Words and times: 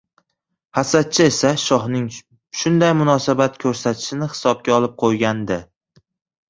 Hasadchi 0.77 1.19
esa 1.31 1.51
shohning 1.65 2.07
shunday 2.63 2.95
munosabat 3.03 3.63
koʻrsatishini 3.67 4.33
hisobga 4.35 4.77
olib 4.81 4.99
qoʻygandi: 5.05 5.63